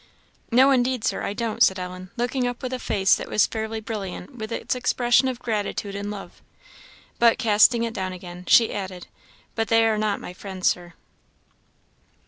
"No, 0.49 0.71
indeed, 0.71 1.05
Sir, 1.05 1.21
I 1.21 1.33
don't," 1.33 1.61
said 1.61 1.77
Ellen, 1.77 2.09
looking 2.17 2.47
up 2.47 2.63
with 2.63 2.73
a 2.73 2.79
face 2.79 3.13
that 3.13 3.29
was 3.29 3.45
fairly 3.45 3.79
brilliant 3.79 4.35
with 4.35 4.51
its 4.51 4.73
expression 4.73 5.27
of 5.27 5.37
gratitude 5.37 5.93
and 5.93 6.09
love. 6.09 6.41
But, 7.19 7.37
casting 7.37 7.83
it 7.83 7.93
down 7.93 8.11
again, 8.11 8.45
she 8.47 8.73
added, 8.73 9.05
"But 9.53 9.67
they 9.67 9.85
are 9.85 9.99
not 9.99 10.19
my 10.19 10.33
friends, 10.33 10.65
Sir." 10.67 10.95